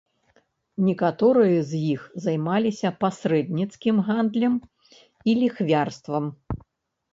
[0.85, 4.59] Некаторыя з іх займаліся пасрэдніцкім гандлем
[5.29, 6.25] і ліхвярствам.